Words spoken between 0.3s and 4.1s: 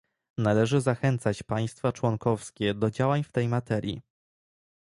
Należy zachęcać państwa członkowskie do działań w tej materii